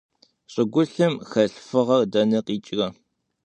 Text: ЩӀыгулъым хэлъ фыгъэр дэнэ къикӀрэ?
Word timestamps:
ЩӀыгулъым 0.51 1.13
хэлъ 1.29 1.57
фыгъэр 1.67 2.03
дэнэ 2.11 2.39
къикӀрэ? 2.45 2.87